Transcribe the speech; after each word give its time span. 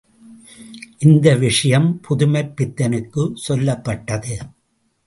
இந்த 0.97 1.35
விஷயம் 1.35 1.99
புதுமைப் 2.01 2.53
பித்தனுக்குச் 2.55 3.35
சொல்லப்பட்டது. 3.47 4.35